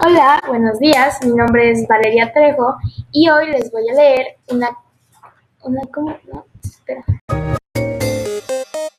Hola, 0.00 0.42
buenos 0.48 0.78
días. 0.78 1.18
Mi 1.22 1.32
nombre 1.32 1.70
es 1.70 1.86
Valeria 1.86 2.32
Trejo 2.32 2.76
y 3.10 3.28
hoy 3.28 3.48
les 3.48 3.70
voy 3.70 3.86
a 3.90 3.94
leer 3.94 4.26
una 4.48 4.70
una 5.62 5.82
¿cómo? 5.92 6.16
No, 6.32 6.46
espera. 6.64 7.04